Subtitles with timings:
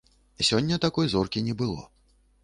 [0.47, 1.83] Сёння такой зоркі не было.